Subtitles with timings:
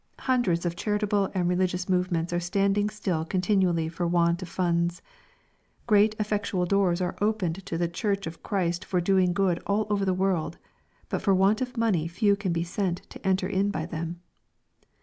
[0.21, 4.99] Hundreds of charitable and religious movements are standing still continually for want of funds.
[5.85, 9.85] Great and effectual doors are open to the church of Christ for doing good all
[9.91, 10.57] over the world,
[11.07, 14.19] but for want of money few can be sent to enter in by them.